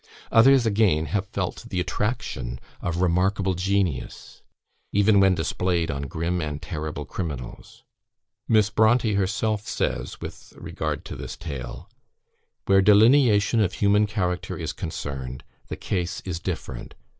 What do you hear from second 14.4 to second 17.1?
is concerned, the case is different.